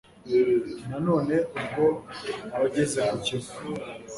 Nanone 0.89 1.35
ubwo 1.57 1.85
wageze 2.59 2.97
ku 3.09 3.15
Kivu 3.25 3.53